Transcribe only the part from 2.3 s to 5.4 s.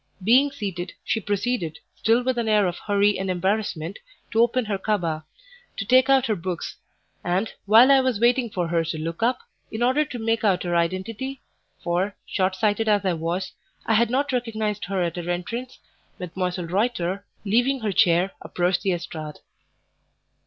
an air of hurry and embarrassment, to open her cabas,